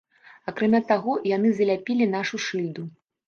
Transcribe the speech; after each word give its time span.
Акрамя 0.51 0.79
таго 0.91 1.13
яны 1.35 1.51
заляпілі 1.59 2.09
нашу 2.15 2.41
шыльду. 2.49 2.89